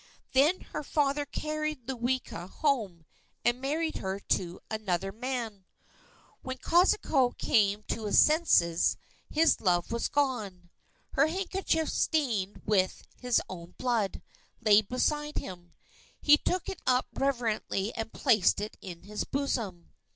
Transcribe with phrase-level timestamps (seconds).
[0.31, 3.05] Then her father carried Ludwika home,
[3.45, 5.63] and married her to another man.
[6.41, 8.97] When Kosciuszko came to his senses,
[9.29, 10.71] his Love was gone.
[11.11, 14.23] Her handkerchief stained with his own blood,
[14.59, 15.73] lay beside him.
[16.19, 19.91] He took it up reverently and placed it in his bosom.